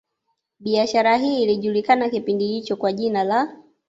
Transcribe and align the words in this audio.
Biashara 0.59 1.17
hii 1.17 1.43
ilijulikana 1.43 2.09
kipindi 2.09 2.47
hicho 2.47 2.75
kwa 2.75 2.93
jina 2.93 3.23
la 3.23 3.55